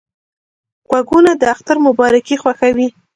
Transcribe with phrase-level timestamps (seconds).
[0.87, 2.87] غوږونه د اختر مبارکۍ خوښوي